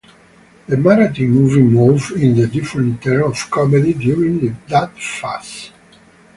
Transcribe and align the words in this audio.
The 0.67 0.77
Marathi 0.77 1.27
movie 1.27 1.61
moved 1.61 2.13
in 2.13 2.35
the 2.35 2.47
different 2.47 3.03
term 3.03 3.23
of 3.29 3.51
comedy 3.51 3.93
during 3.93 4.57
that 4.67 4.97
phase. 4.97 5.69